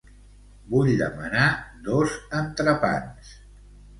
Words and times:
Vull 0.71 0.87
demanar 1.01 1.43
dos 1.87 2.17
entrepans. 2.39 3.31